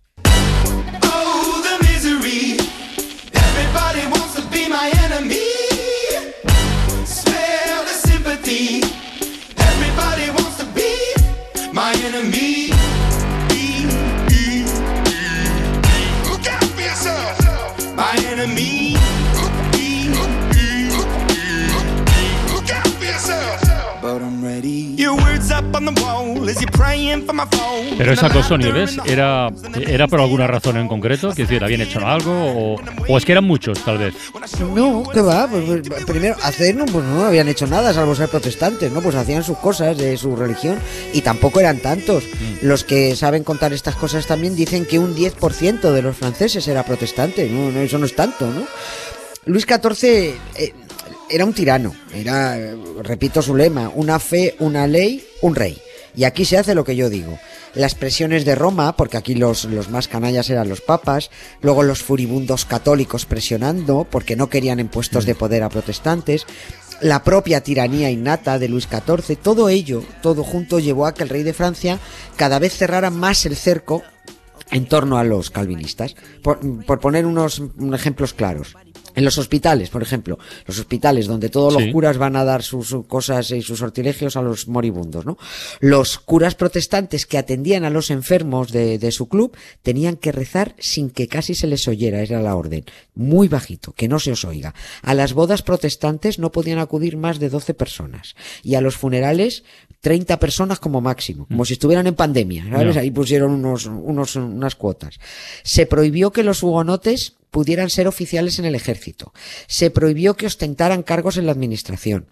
Pero 27.97 28.13
esa 28.13 28.31
cosa, 28.31 28.57
Nieves, 28.57 28.99
¿era, 29.07 29.49
¿era 29.75 30.07
por 30.09 30.21
alguna 30.21 30.47
razón 30.47 30.77
en 30.77 30.89
concreto? 30.89 31.33
Que 31.33 31.43
decir, 31.43 31.63
¿habían 31.63 31.81
hecho 31.81 32.07
algo? 32.07 32.33
O, 32.33 32.77
o 33.09 33.19
es 33.19 33.25
que 33.25 33.33
eran 33.33 33.45
muchos, 33.45 33.83
tal 33.85 33.99
vez? 33.99 34.15
No, 34.75 35.03
¿qué 35.13 35.21
va? 35.21 35.49
Pues, 35.49 35.83
pues, 35.89 36.05
primero, 36.05 36.37
hacer, 36.43 36.77
no, 36.77 36.87
pues 36.87 37.05
no 37.05 37.25
habían 37.25 37.49
hecho 37.49 37.67
nada, 37.67 37.93
salvo 37.93 38.15
ser 38.15 38.29
protestantes, 38.29 38.93
¿no? 38.93 39.01
Pues 39.01 39.15
hacían 39.15 39.43
sus 39.43 39.59
cosas 39.59 39.97
de 39.97 40.17
su 40.17 40.37
religión 40.37 40.79
y 41.13 41.23
tampoco 41.23 41.61
eran 41.61 41.79
tantos. 41.79 42.25
Los 42.63 42.85
que 42.85 43.17
saben 43.17 43.45
contar 43.45 43.73
estas 43.73 43.97
cosas 43.97 44.27
también 44.27 44.57
dicen 44.57 44.87
que 44.87 44.99
un 44.99 45.15
10% 45.15 45.93
de 45.93 46.03
los 46.03 46.17
franceses 46.17 46.67
era 46.69 46.85
protestante, 46.85 47.49
no, 47.49 47.71
no, 47.71 47.81
eso 47.81 47.99
no 47.99 48.07
es 48.07 48.15
tanto, 48.15 48.47
¿no? 48.47 48.63
Luis 49.45 49.67
XIV 49.67 50.35
eh, 50.57 50.75
era 51.31 51.45
un 51.45 51.53
tirano, 51.53 51.95
era, 52.15 52.59
eh, 52.59 52.77
repito 53.03 53.43
su 53.43 53.57
lema, 53.57 53.91
una 53.95 54.19
fe, 54.19 54.57
una 54.59 54.87
ley, 54.87 55.25
un 55.43 55.55
rey. 55.55 55.79
Y 56.19 56.25
aquí 56.25 56.45
se 56.45 56.59
hace 56.59 56.75
lo 56.75 56.83
que 56.85 56.97
yo 56.97 57.11
digo. 57.11 57.39
Las 57.75 57.95
presiones 57.95 58.45
de 58.45 58.57
Roma, 58.57 58.97
porque 58.97 59.17
aquí 59.17 59.37
los, 59.37 59.67
los 59.67 59.89
más 59.89 60.09
canallas 60.09 60.51
eran 60.51 60.69
los 60.69 60.81
papas, 60.81 61.31
luego 61.63 61.85
los 61.85 62.03
furibundos 62.03 62.65
católicos 62.65 63.25
presionando, 63.25 64.05
porque 64.11 64.35
no 64.35 64.51
querían 64.51 64.81
en 64.81 64.89
puestos 64.89 65.27
de 65.27 65.37
poder 65.37 65.63
a 65.63 65.69
protestantes, 65.69 66.45
la 67.01 67.23
propia 67.23 67.63
tiranía 67.63 68.11
innata 68.11 68.59
de 68.59 68.67
Luis 68.67 68.89
XIV, 68.89 69.37
todo 69.37 69.69
ello, 69.69 70.03
todo 70.21 70.43
junto 70.43 70.81
llevó 70.81 71.07
a 71.07 71.15
que 71.15 71.23
el 71.23 71.29
rey 71.29 71.45
de 71.45 71.53
Francia 71.53 72.01
cada 72.35 72.59
vez 72.59 72.77
cerrara 72.77 73.11
más 73.11 73.47
el 73.47 73.55
cerco 73.55 74.03
en 74.73 74.87
torno 74.87 75.19
a 75.19 75.25
los 75.25 75.51
calvinistas. 75.51 76.17
Por, 76.43 76.59
poner 76.99 77.27
unos 77.27 77.63
ejemplos 77.95 78.35
claros. 78.35 78.75
En 79.19 79.25
los 79.25 79.37
hospitales, 79.37 79.91
por 79.91 80.01
ejemplo, 80.01 80.39
los 80.65 80.79
hospitales 80.79 81.27
donde 81.27 81.49
todos 81.49 81.75
los 81.75 81.93
curas 81.93 82.19
van 82.19 82.37
a 82.37 82.45
dar 82.45 82.63
sus, 82.63 82.87
sus 82.87 83.05
cosas 83.07 83.51
y 83.51 83.63
sus 83.63 83.81
sortilegios 83.81 84.37
a 84.37 84.43
los 84.43 84.69
moribundos, 84.69 85.27
¿no? 85.27 85.37
Los 85.81 86.21
curas 86.21 86.55
protestantes 86.55 87.27
que 87.27 87.37
atendían 87.37 87.85
a 87.85 87.91
los 87.91 88.13
enfermos 88.13 88.71
de, 88.71 88.97
de 88.97 89.11
su 89.11 89.29
club 89.29 89.57
tenían 89.83 90.15
que 90.15 90.31
rezar 90.31 90.77
sin 90.79 91.11
que 91.11 91.27
casi 91.27 91.57
se 91.57 91.67
les 91.67 91.89
oyera, 91.89 92.21
era 92.21 92.41
la 92.41 92.55
orden. 92.55 92.85
Muy 93.17 93.49
bajito, 93.49 93.91
que 93.91 94.07
no 94.07 94.21
se 94.21 94.31
os 94.31 94.45
oiga. 94.45 94.73
A 95.03 95.15
las 95.15 95.33
bodas 95.33 95.63
protestantes 95.63 96.39
no 96.39 96.53
podían 96.53 96.79
acudir 96.79 97.17
más 97.17 97.41
de 97.41 97.49
12 97.49 97.75
personas. 97.75 98.37
Y 98.63 98.77
a 98.77 98.81
los 98.81 98.97
funerales, 98.97 99.65
30 100.01 100.39
personas 100.39 100.79
como 100.79 101.01
máximo, 101.01 101.47
como 101.47 101.65
si 101.65 101.75
estuvieran 101.75 102.07
en 102.07 102.15
pandemia, 102.15 102.69
¿sabes? 102.71 102.97
Ahí 102.97 103.11
pusieron 103.11 103.53
unos, 103.53 103.87
unos, 103.87 104.37
unas 104.37 104.75
cuotas. 104.77 105.19
Se 105.65 105.87
prohibió 105.87 106.31
que 106.31 106.45
los 106.45 106.63
hugonotes 106.63 107.35
pudieran 107.51 107.91
ser 107.91 108.07
oficiales 108.07 108.59
en 108.59 108.65
el 108.65 108.75
ejército. 108.75 109.33
Se 109.67 109.91
prohibió 109.91 110.35
que 110.35 110.47
ostentaran 110.47 111.03
cargos 111.03 111.37
en 111.37 111.47
la 111.47 111.53
administración. 111.53 112.27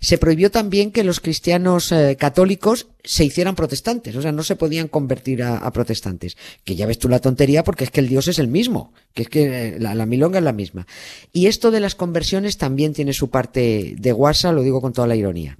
Se 0.00 0.18
prohibió 0.18 0.50
también 0.50 0.92
que 0.92 1.04
los 1.04 1.20
cristianos 1.20 1.90
eh, 1.90 2.16
católicos 2.18 2.88
se 3.02 3.24
hicieran 3.24 3.56
protestantes, 3.56 4.14
o 4.14 4.22
sea, 4.22 4.32
no 4.32 4.42
se 4.44 4.56
podían 4.56 4.88
convertir 4.88 5.42
a, 5.42 5.56
a, 5.58 5.72
protestantes. 5.72 6.36
Que 6.64 6.76
ya 6.76 6.86
ves 6.86 6.98
tú 6.98 7.08
la 7.08 7.18
tontería 7.18 7.64
porque 7.64 7.84
es 7.84 7.90
que 7.90 8.00
el 8.00 8.08
Dios 8.08 8.28
es 8.28 8.38
el 8.38 8.48
mismo, 8.48 8.92
que 9.14 9.22
es 9.22 9.28
que 9.28 9.68
eh, 9.68 9.76
la, 9.78 9.94
la, 9.94 10.06
milonga 10.06 10.38
es 10.38 10.44
la 10.44 10.52
misma. 10.52 10.86
Y 11.32 11.46
esto 11.46 11.70
de 11.70 11.80
las 11.80 11.94
conversiones 11.94 12.56
también 12.56 12.92
tiene 12.92 13.12
su 13.12 13.30
parte 13.30 13.94
de 13.98 14.12
guasa, 14.12 14.52
lo 14.52 14.62
digo 14.62 14.80
con 14.80 14.92
toda 14.92 15.08
la 15.08 15.16
ironía. 15.16 15.58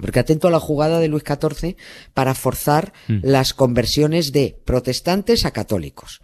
Porque 0.00 0.20
atento 0.20 0.48
a 0.48 0.50
la 0.50 0.60
jugada 0.60 0.98
de 0.98 1.08
Luis 1.08 1.24
XIV 1.24 1.76
para 2.14 2.34
forzar 2.34 2.92
mm. 3.08 3.18
las 3.22 3.54
conversiones 3.54 4.32
de 4.32 4.58
protestantes 4.64 5.44
a 5.44 5.52
católicos. 5.52 6.20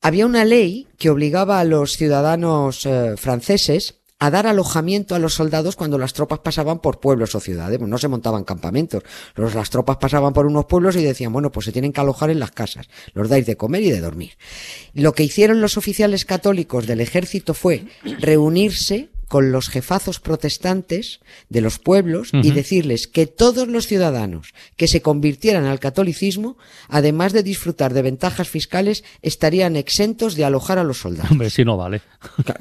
Había 0.00 0.26
una 0.26 0.44
ley 0.44 0.88
que 0.98 1.10
obligaba 1.10 1.60
a 1.60 1.64
los 1.64 1.96
ciudadanos 1.96 2.86
eh, 2.86 3.14
franceses 3.16 4.02
a 4.22 4.30
dar 4.30 4.46
alojamiento 4.46 5.16
a 5.16 5.18
los 5.18 5.34
soldados 5.34 5.74
cuando 5.74 5.98
las 5.98 6.12
tropas 6.12 6.38
pasaban 6.38 6.78
por 6.78 7.00
pueblos 7.00 7.34
o 7.34 7.40
ciudades. 7.40 7.80
No 7.80 7.98
se 7.98 8.06
montaban 8.06 8.44
campamentos. 8.44 9.02
Los, 9.34 9.56
las 9.56 9.68
tropas 9.68 9.96
pasaban 9.96 10.32
por 10.32 10.46
unos 10.46 10.66
pueblos 10.66 10.94
y 10.94 11.02
decían, 11.02 11.32
bueno, 11.32 11.50
pues 11.50 11.66
se 11.66 11.72
tienen 11.72 11.92
que 11.92 12.00
alojar 12.00 12.30
en 12.30 12.38
las 12.38 12.52
casas. 12.52 12.88
Los 13.14 13.28
dais 13.28 13.46
de 13.46 13.56
comer 13.56 13.82
y 13.82 13.90
de 13.90 14.00
dormir. 14.00 14.38
Lo 14.94 15.12
que 15.12 15.24
hicieron 15.24 15.60
los 15.60 15.76
oficiales 15.76 16.24
católicos 16.24 16.86
del 16.86 17.00
ejército 17.00 17.52
fue 17.52 17.86
reunirse 18.20 19.10
con 19.28 19.52
los 19.52 19.68
jefazos 19.68 20.20
protestantes 20.20 21.20
de 21.48 21.60
los 21.60 21.78
pueblos 21.78 22.32
uh 22.32 22.38
-huh. 22.38 22.44
y 22.44 22.50
decirles 22.50 23.06
que 23.06 23.26
todos 23.26 23.68
los 23.68 23.86
ciudadanos 23.86 24.52
que 24.76 24.88
se 24.88 25.02
convirtieran 25.02 25.64
al 25.64 25.80
catolicismo, 25.80 26.56
además 26.88 27.32
de 27.32 27.42
disfrutar 27.42 27.94
de 27.94 28.02
ventajas 28.02 28.48
fiscales, 28.48 29.04
estarían 29.22 29.76
exentos 29.76 30.34
de 30.34 30.44
alojar 30.44 30.78
a 30.78 30.84
los 30.84 30.98
soldados. 30.98 31.30
Hombre, 31.30 31.50
si 31.50 31.64
no 31.64 31.76
vale. 31.76 32.02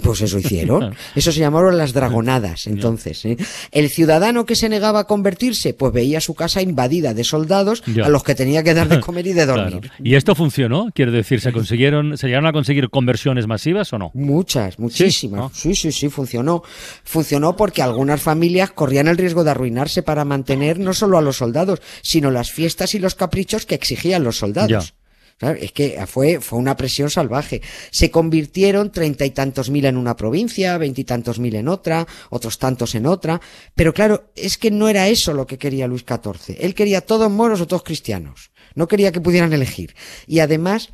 Pues 0.01 0.22
eso 0.22 0.39
hicieron. 0.39 0.96
Eso 1.15 1.32
se 1.32 1.39
llamaron 1.39 1.77
las 1.77 1.94
dragonadas, 1.94 2.68
entonces. 2.68 3.25
¿eh? 3.25 3.38
El 3.72 3.89
ciudadano 3.89 4.46
que 4.46 4.56
se 4.56 4.70
negaba 4.70 5.01
a 5.01 5.03
convertirse, 5.06 5.74
pues 5.74 5.94
veía 5.94 6.22
su 6.22 6.34
casa 6.34 6.62
invadida 6.62 7.13
de 7.13 7.24
soldados 7.24 7.84
a 8.03 8.10
los 8.10 8.24
que 8.24 8.34
tenía 8.36 8.63
que 8.63 8.74
dar 8.74 8.88
de 8.88 9.00
comer 9.00 9.27
y 9.27 9.34
de 9.34 9.46
dormir. 9.46 9.82
Claro. 9.82 9.96
¿Y 10.03 10.15
esto 10.15 10.36
funcionó? 10.36 10.88
Quiero 10.94 11.12
decir, 11.12 11.41
¿se 11.41 11.51
consiguieron, 11.51 12.18
se 12.18 12.27
llegaron 12.27 12.48
a 12.48 12.53
conseguir 12.53 12.89
conversiones 12.89 13.46
masivas 13.48 13.91
o 13.94 13.98
no? 14.00 14.12
Muchas, 14.13 14.80
muchísimas. 14.80 15.51
Sí, 15.53 15.75
sí, 15.75 15.91
sí, 15.91 16.00
sí 16.00 16.10
funcionó 16.10 16.61
funcionó. 17.03 17.56
porque 17.56 17.82
algunas 17.82 18.22
familias 18.22 18.72
corrían 18.72 19.08
el 19.08 19.18
riesgo 19.18 19.44
de 19.44 19.51
arruinarse 19.51 20.03
para 20.03 20.25
mantener 20.25 20.80
no 20.80 20.94
solo 20.94 21.18
a 21.18 21.22
los 21.22 21.38
soldados, 21.38 21.82
sino 22.01 22.32
las 22.32 22.51
fiestas 22.51 22.96
y 22.96 23.00
los 23.00 23.15
caprichos 23.15 23.65
que 23.65 23.75
exigían 23.75 24.24
los 24.24 24.38
soldados. 24.38 24.94
Es 25.41 25.72
que 25.72 26.00
fue, 26.06 26.39
fue 26.39 26.60
una 26.60 26.77
presión 26.77 27.10
salvaje. 27.10 27.62
Se 27.89 28.12
convirtieron 28.12 28.91
treinta 28.91 29.25
y 29.25 29.32
tantos 29.32 29.72
mil 29.72 29.86
en 29.86 29.98
una 29.98 30.15
provincia, 30.15 30.77
veintitantos 30.77 31.39
mil 31.39 31.56
en 31.56 31.68
otra, 31.68 32.08
otros 32.30 32.60
tantos 32.60 32.94
en 32.94 33.08
otra. 33.08 33.41
Pero 33.74 33.94
claro, 33.94 34.32
es 34.36 34.58
que 34.60 34.70
no 34.70 34.88
era 34.88 35.08
eso 35.08 35.34
lo 35.34 35.48
que 35.48 35.58
quería 35.58 35.88
Luis 35.88 36.06
XIV. 36.08 36.58
Él 36.60 36.75
quería 36.75 37.01
todos 37.01 37.32
moros 37.32 37.60
o 37.60 37.68
todos 37.68 37.84
cristianos. 37.84 38.51
No 38.75 38.88
quería 38.88 39.12
que 39.12 39.20
pudieran 39.20 39.51
elegir. 39.51 39.96
Y 40.27 40.39
además, 40.39 40.94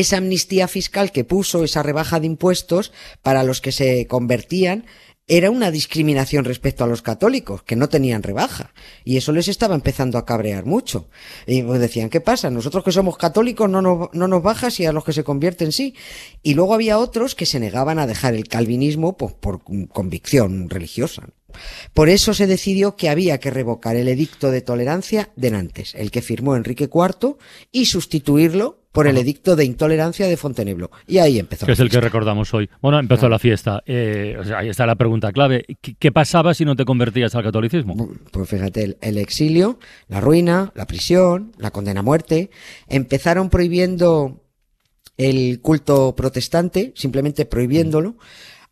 esa 0.00 0.18
amnistía 0.18 0.68
fiscal 0.68 1.12
que 1.12 1.24
puso, 1.24 1.64
esa 1.64 1.82
rebaja 1.82 2.20
de 2.20 2.26
impuestos 2.26 2.92
para 3.22 3.42
los 3.42 3.60
que 3.60 3.72
se 3.72 4.06
convertían, 4.06 4.84
era 5.30 5.50
una 5.50 5.70
discriminación 5.70 6.46
respecto 6.46 6.84
a 6.84 6.86
los 6.86 7.02
católicos, 7.02 7.62
que 7.62 7.76
no 7.76 7.90
tenían 7.90 8.22
rebaja. 8.22 8.72
Y 9.04 9.18
eso 9.18 9.32
les 9.32 9.48
estaba 9.48 9.74
empezando 9.74 10.16
a 10.16 10.24
cabrear 10.24 10.64
mucho. 10.64 11.10
Y 11.46 11.62
pues 11.62 11.80
decían, 11.80 12.08
¿qué 12.08 12.22
pasa? 12.22 12.48
Nosotros 12.48 12.82
que 12.82 12.92
somos 12.92 13.18
católicos 13.18 13.68
no 13.68 13.82
nos, 13.82 14.08
no 14.14 14.26
nos 14.26 14.42
bajas 14.42 14.80
y 14.80 14.86
a 14.86 14.92
los 14.92 15.04
que 15.04 15.12
se 15.12 15.24
convierten 15.24 15.70
sí. 15.70 15.94
Y 16.42 16.54
luego 16.54 16.72
había 16.72 16.98
otros 16.98 17.34
que 17.34 17.44
se 17.44 17.60
negaban 17.60 17.98
a 17.98 18.06
dejar 18.06 18.34
el 18.34 18.48
calvinismo 18.48 19.18
pues, 19.18 19.34
por 19.34 19.62
convicción 19.88 20.70
religiosa. 20.70 21.28
Por 21.92 22.08
eso 22.08 22.32
se 22.34 22.46
decidió 22.46 22.96
que 22.96 23.08
había 23.08 23.38
que 23.38 23.50
revocar 23.50 23.96
el 23.96 24.08
edicto 24.08 24.50
de 24.50 24.62
tolerancia 24.62 25.30
de 25.36 25.50
Nantes, 25.50 25.94
el 25.94 26.10
que 26.10 26.22
firmó 26.22 26.56
Enrique 26.56 26.88
IV, 26.92 27.36
y 27.72 27.86
sustituirlo 27.86 28.87
por 28.98 29.06
el 29.06 29.16
edicto 29.16 29.54
de 29.54 29.64
intolerancia 29.64 30.26
de 30.26 30.36
Fontenebleau. 30.36 30.90
Y 31.06 31.18
ahí 31.18 31.38
empezó. 31.38 31.66
Que 31.66 31.70
es 31.70 31.78
el 31.78 31.88
que 31.88 32.00
recordamos 32.00 32.52
hoy. 32.52 32.68
Bueno, 32.82 32.98
empezó 32.98 33.20
claro. 33.20 33.30
la 33.34 33.38
fiesta. 33.38 33.80
Eh, 33.86 34.36
o 34.40 34.42
sea, 34.42 34.58
ahí 34.58 34.70
está 34.70 34.86
la 34.86 34.96
pregunta 34.96 35.30
clave. 35.30 35.64
¿Qué, 35.80 35.94
¿Qué, 35.96 36.10
pasaba 36.10 36.52
si 36.52 36.64
no 36.64 36.74
te 36.74 36.84
convertías 36.84 37.32
al 37.36 37.44
catolicismo? 37.44 37.94
Pues 38.32 38.48
fíjate, 38.48 38.82
el, 38.82 38.98
el, 39.00 39.18
exilio, 39.18 39.78
la 40.08 40.20
ruina, 40.20 40.72
la 40.74 40.84
prisión, 40.88 41.52
la 41.58 41.70
condena 41.70 42.00
a 42.00 42.02
muerte, 42.02 42.50
empezaron 42.88 43.50
prohibiendo 43.50 44.42
el 45.16 45.60
culto 45.60 46.16
protestante, 46.16 46.92
simplemente 46.96 47.44
prohibiéndolo. 47.46 48.10
Mm 48.10 48.18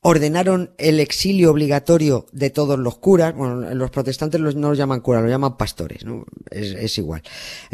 ordenaron 0.08 0.70
el 0.78 1.00
exilio 1.00 1.50
obligatorio 1.50 2.26
de 2.30 2.50
todos 2.50 2.78
los 2.78 2.96
curas, 2.96 3.34
bueno, 3.34 3.74
los 3.74 3.90
protestantes 3.90 4.40
no 4.40 4.68
los 4.68 4.78
llaman 4.78 5.00
curas, 5.00 5.22
los 5.22 5.30
llaman 5.32 5.56
pastores, 5.56 6.04
¿no? 6.04 6.24
Es, 6.48 6.76
es, 6.76 6.96
igual. 6.98 7.22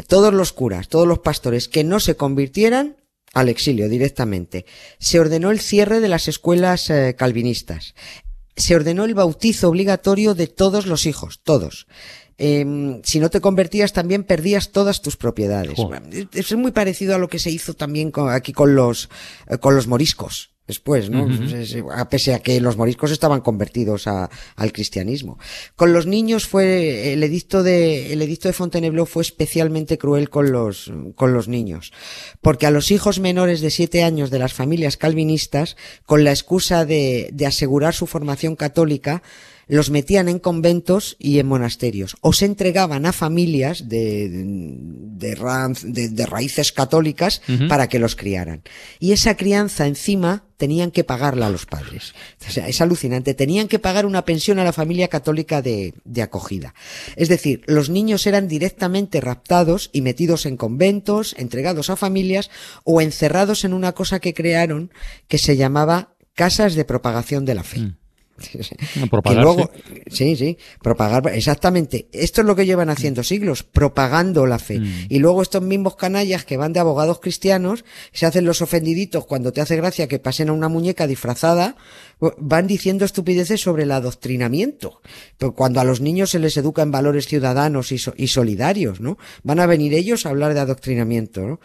Todos 0.07 0.33
los 0.33 0.51
curas, 0.51 0.87
todos 0.87 1.07
los 1.07 1.19
pastores 1.19 1.67
que 1.67 1.83
no 1.83 1.99
se 1.99 2.15
convirtieran 2.15 2.97
al 3.35 3.49
exilio 3.49 3.87
directamente. 3.87 4.65
Se 4.97 5.19
ordenó 5.19 5.51
el 5.51 5.59
cierre 5.59 5.99
de 5.99 6.07
las 6.07 6.27
escuelas 6.27 6.89
eh, 6.89 7.15
calvinistas. 7.15 7.93
Se 8.55 8.75
ordenó 8.75 9.05
el 9.05 9.13
bautizo 9.13 9.69
obligatorio 9.69 10.33
de 10.33 10.47
todos 10.47 10.87
los 10.87 11.05
hijos, 11.05 11.39
todos. 11.43 11.85
Eh, 12.39 12.99
si 13.03 13.19
no 13.19 13.29
te 13.29 13.41
convertías 13.41 13.93
también 13.93 14.23
perdías 14.23 14.71
todas 14.71 15.03
tus 15.03 15.17
propiedades. 15.17 15.75
Joder. 15.75 16.01
Es 16.33 16.51
muy 16.55 16.71
parecido 16.71 17.13
a 17.13 17.19
lo 17.19 17.27
que 17.27 17.37
se 17.37 17.51
hizo 17.51 17.75
también 17.75 18.09
con, 18.09 18.31
aquí 18.31 18.53
con 18.53 18.73
los, 18.73 19.11
eh, 19.47 19.59
con 19.59 19.75
los 19.75 19.85
moriscos 19.85 20.52
después, 20.67 21.09
¿no? 21.09 21.25
Uh 21.25 21.29
-huh. 21.29 22.07
Pese 22.09 22.33
a 22.33 22.39
que 22.39 22.59
los 22.61 22.77
moriscos 22.77 23.11
estaban 23.11 23.41
convertidos 23.41 24.07
a, 24.07 24.29
al 24.55 24.71
cristianismo. 24.71 25.37
Con 25.75 25.91
los 25.93 26.05
niños 26.05 26.47
fue, 26.47 27.13
el 27.13 27.23
edicto 27.23 27.63
de, 27.63 28.13
el 28.13 28.21
edicto 28.21 28.47
de 28.47 28.53
Fontainebleau 28.53 29.05
fue 29.05 29.23
especialmente 29.23 29.97
cruel 29.97 30.29
con 30.29 30.51
los, 30.51 30.91
con 31.15 31.33
los 31.33 31.47
niños. 31.47 31.91
Porque 32.41 32.65
a 32.65 32.71
los 32.71 32.91
hijos 32.91 33.19
menores 33.19 33.61
de 33.61 33.71
siete 33.71 34.03
años 34.03 34.29
de 34.29 34.39
las 34.39 34.53
familias 34.53 34.97
calvinistas, 34.97 35.75
con 36.05 36.23
la 36.23 36.31
excusa 36.31 36.85
de, 36.85 37.29
de 37.33 37.45
asegurar 37.45 37.93
su 37.93 38.07
formación 38.07 38.55
católica, 38.55 39.21
los 39.67 39.89
metían 39.89 40.27
en 40.27 40.39
conventos 40.39 41.15
y 41.19 41.39
en 41.39 41.47
monasterios 41.47 42.17
o 42.21 42.33
se 42.33 42.45
entregaban 42.45 43.05
a 43.05 43.13
familias 43.13 43.87
de, 43.87 44.29
de, 45.23 45.35
de, 45.83 46.09
de 46.09 46.25
raíces 46.27 46.71
católicas 46.71 47.41
uh 47.47 47.53
-huh. 47.53 47.67
para 47.67 47.87
que 47.87 47.97
los 47.97 48.15
criaran. 48.15 48.61
Y 48.99 49.13
esa 49.13 49.35
crianza 49.35 49.87
encima 49.87 50.43
tenían 50.57 50.91
que 50.91 51.03
pagarla 51.03 51.47
a 51.47 51.49
los 51.49 51.65
padres. 51.65 52.13
O 52.47 52.51
sea, 52.51 52.67
es 52.67 52.79
alucinante. 52.79 53.33
Tenían 53.33 53.67
que 53.67 53.79
pagar 53.79 54.05
una 54.05 54.23
pensión 54.23 54.59
a 54.59 54.63
la 54.63 54.71
familia 54.71 55.07
católica 55.07 55.61
de, 55.61 55.93
de 56.05 56.21
acogida. 56.21 56.73
Es 57.15 57.27
decir, 57.27 57.63
los 57.65 57.89
niños 57.89 58.27
eran 58.27 58.47
directamente 58.47 59.19
raptados 59.19 59.89
y 59.91 60.01
metidos 60.01 60.45
en 60.45 60.55
conventos, 60.55 61.35
entregados 61.37 61.89
a 61.89 61.95
familias 61.95 62.49
o 62.83 63.01
encerrados 63.01 63.65
en 63.65 63.73
una 63.73 63.93
cosa 63.93 64.19
que 64.19 64.33
crearon 64.33 64.91
que 65.27 65.37
se 65.37 65.57
llamaba 65.57 66.15
casas 66.33 66.75
de 66.75 66.85
propagación 66.85 67.45
de 67.45 67.55
la 67.55 67.63
fe. 67.63 67.79
Mm. 67.79 68.02
Que 68.37 69.35
luego, 69.35 69.69
sí, 70.07 70.35
sí, 70.35 70.57
propagar, 70.81 71.27
exactamente. 71.33 72.07
Esto 72.11 72.41
es 72.41 72.47
lo 72.47 72.55
que 72.55 72.65
llevan 72.65 72.89
haciendo 72.89 73.23
siglos, 73.23 73.63
propagando 73.63 74.45
la 74.45 74.59
fe. 74.59 74.79
Mm. 74.79 75.05
Y 75.09 75.19
luego 75.19 75.41
estos 75.41 75.61
mismos 75.61 75.95
canallas 75.95 76.43
que 76.43 76.57
van 76.57 76.73
de 76.73 76.79
abogados 76.79 77.19
cristianos, 77.19 77.85
se 78.11 78.25
hacen 78.25 78.45
los 78.45 78.61
ofendiditos 78.61 79.25
cuando 79.25 79.53
te 79.53 79.61
hace 79.61 79.75
gracia 79.75 80.07
que 80.07 80.19
pasen 80.19 80.49
a 80.49 80.53
una 80.53 80.67
muñeca 80.67 81.05
disfrazada, 81.07 81.75
van 82.19 82.67
diciendo 82.67 83.05
estupideces 83.05 83.61
sobre 83.61 83.83
el 83.83 83.91
adoctrinamiento. 83.91 85.01
Pero 85.37 85.53
cuando 85.53 85.79
a 85.79 85.83
los 85.83 86.01
niños 86.01 86.29
se 86.29 86.39
les 86.39 86.55
educa 86.57 86.81
en 86.81 86.91
valores 86.91 87.27
ciudadanos 87.27 87.91
y, 87.91 87.97
so 87.97 88.13
y 88.15 88.27
solidarios, 88.27 89.01
¿no? 89.01 89.17
Van 89.43 89.59
a 89.59 89.65
venir 89.65 89.93
ellos 89.93 90.25
a 90.25 90.29
hablar 90.29 90.53
de 90.53 90.61
adoctrinamiento, 90.61 91.41
¿no? 91.41 91.59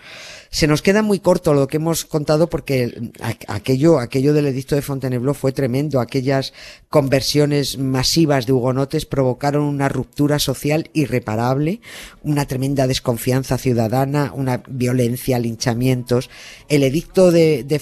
Se 0.51 0.67
nos 0.67 0.83
queda 0.83 1.03
muy 1.03 1.21
corto 1.21 1.55
lo 1.55 1.69
que 1.69 1.77
hemos 1.77 2.05
contado 2.05 2.49
porque 2.49 3.13
aquello, 3.49 3.99
aquello 3.99 4.33
del 4.33 4.47
edicto 4.47 4.75
de 4.75 4.83
Fontainebleau 4.83 5.35
fue 5.35 5.53
tremendo, 5.53 6.01
aquellas 6.01 6.55
conversiones 6.89 7.79
masivas 7.79 8.47
de 8.47 8.53
hugonotes 8.53 9.05
provocaron 9.05 9.65
una 9.65 9.89
ruptura 9.89 10.39
social 10.39 10.91
irreparable, 10.95 11.81
una 12.23 12.47
tremenda 12.47 12.87
desconfianza 12.87 13.59
ciudadana, 13.59 14.33
una 14.35 14.63
violencia, 14.69 15.39
linchamientos. 15.39 16.31
El 16.69 16.83
edicto 16.83 17.31
de, 17.31 17.65
de 17.65 17.79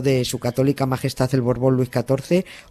de 0.00 0.24
su 0.24 0.38
católica 0.38 0.86
majestad 0.86 1.34
el 1.34 1.42
Borbón 1.42 1.76
Luis 1.76 1.90
XIV 1.92 2.05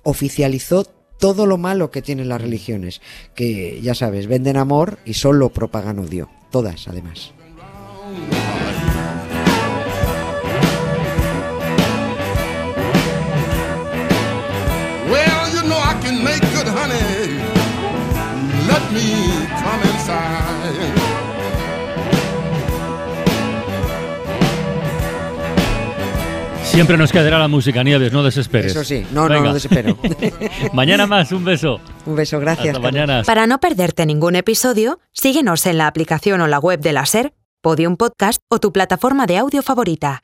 oficializó 0.03 0.85
todo 1.19 1.45
lo 1.45 1.57
malo 1.57 1.91
que 1.91 2.01
tienen 2.01 2.29
las 2.29 2.41
religiones, 2.41 3.01
que 3.35 3.79
ya 3.81 3.95
sabes, 3.95 4.27
venden 4.27 4.57
amor 4.57 4.99
y 5.05 5.13
solo 5.13 5.49
propagan 5.49 5.99
odio, 5.99 6.29
todas 6.51 6.87
además. 6.87 7.33
Siempre 26.75 26.97
nos 26.97 27.13
quedará 27.13 27.39
la 27.39 27.47
música, 27.47 27.85
Nieves, 27.85 28.11
no 28.11 28.21
desesperes. 28.21 28.73
Eso 28.73 28.83
sí, 28.83 29.07
no, 29.13 29.29
no, 29.29 29.35
Venga. 29.35 29.47
no 29.47 29.53
desespero. 29.53 29.97
Mañana 30.73 31.07
más, 31.07 31.31
un 31.31 31.45
beso. 31.45 31.79
Un 32.05 32.17
beso, 32.17 32.37
gracias. 32.37 32.75
Hasta 32.75 32.79
mañana. 32.81 33.23
Para 33.23 33.47
no 33.47 33.61
perderte 33.61 34.05
ningún 34.05 34.35
episodio, 34.35 34.99
síguenos 35.13 35.65
en 35.67 35.77
la 35.77 35.87
aplicación 35.87 36.41
o 36.41 36.47
la 36.47 36.59
web 36.59 36.81
de 36.81 36.91
la 36.91 37.05
SER, 37.05 37.33
Podium 37.61 37.95
Podcast 37.95 38.41
o 38.49 38.59
tu 38.59 38.73
plataforma 38.73 39.25
de 39.25 39.37
audio 39.37 39.63
favorita. 39.63 40.21